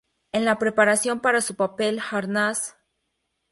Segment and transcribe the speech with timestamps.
[0.31, 2.77] En la preparación para su papel, Arnaz, Jr.